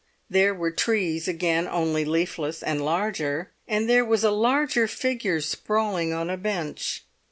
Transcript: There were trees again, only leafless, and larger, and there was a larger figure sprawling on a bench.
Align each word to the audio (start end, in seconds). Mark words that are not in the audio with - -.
There 0.31 0.55
were 0.55 0.71
trees 0.71 1.27
again, 1.27 1.67
only 1.67 2.05
leafless, 2.05 2.63
and 2.63 2.83
larger, 2.83 3.51
and 3.67 3.87
there 3.87 4.03
was 4.03 4.23
a 4.23 4.31
larger 4.31 4.87
figure 4.87 5.39
sprawling 5.41 6.11
on 6.11 6.27
a 6.27 6.37
bench. 6.37 7.03